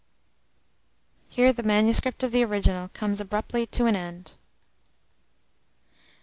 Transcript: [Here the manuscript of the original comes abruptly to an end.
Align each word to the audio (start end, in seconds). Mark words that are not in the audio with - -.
[Here 1.29 1.53
the 1.53 1.61
manuscript 1.61 2.23
of 2.23 2.31
the 2.31 2.43
original 2.43 2.87
comes 2.87 3.21
abruptly 3.21 3.67
to 3.67 3.85
an 3.85 3.95
end. 3.95 4.33